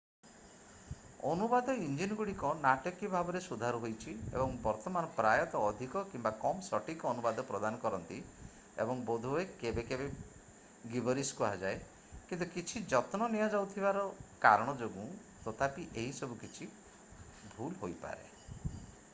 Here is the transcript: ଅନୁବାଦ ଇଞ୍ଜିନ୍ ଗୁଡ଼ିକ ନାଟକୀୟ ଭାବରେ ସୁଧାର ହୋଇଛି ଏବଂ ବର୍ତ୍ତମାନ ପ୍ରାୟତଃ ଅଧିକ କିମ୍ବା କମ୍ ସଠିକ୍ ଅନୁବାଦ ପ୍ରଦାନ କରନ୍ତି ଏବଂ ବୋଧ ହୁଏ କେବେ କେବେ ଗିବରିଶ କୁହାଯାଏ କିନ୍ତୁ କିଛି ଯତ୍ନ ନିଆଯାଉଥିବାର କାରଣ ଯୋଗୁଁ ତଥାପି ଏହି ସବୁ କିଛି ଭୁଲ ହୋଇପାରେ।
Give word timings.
ଅନୁବାଦ 1.31 1.73
ଇଞ୍ଜିନ୍ 1.87 2.13
ଗୁଡ଼ିକ 2.21 2.51
ନାଟକୀୟ 2.61 3.09
ଭାବରେ 3.15 3.41
ସୁଧାର 3.47 3.81
ହୋଇଛି 3.83 4.13
ଏବଂ 4.21 4.55
ବର୍ତ୍ତମାନ 4.63 5.11
ପ୍ରାୟତଃ 5.17 5.65
ଅଧିକ 5.67 6.01
କିମ୍ବା 6.13 6.31
କମ୍ 6.45 6.63
ସଠିକ୍ 6.69 7.05
ଅନୁବାଦ 7.11 7.45
ପ୍ରଦାନ 7.51 7.81
କରନ୍ତି 7.85 8.17
ଏବଂ 8.87 9.05
ବୋଧ 9.11 9.33
ହୁଏ 9.35 9.45
କେବେ 9.61 9.85
କେବେ 9.91 10.09
ଗିବରିଶ 10.95 11.39
କୁହାଯାଏ 11.41 11.77
କିନ୍ତୁ 12.31 12.49
କିଛି 12.57 12.83
ଯତ୍ନ 12.95 13.31
ନିଆଯାଉଥିବାର 13.35 14.07
କାରଣ 14.47 14.77
ଯୋଗୁଁ 14.83 15.07
ତଥାପି 15.47 15.87
ଏହି 15.93 16.17
ସବୁ 16.23 16.43
କିଛି 16.45 16.71
ଭୁଲ 16.75 17.81
ହୋଇପାରେ। 17.83 18.79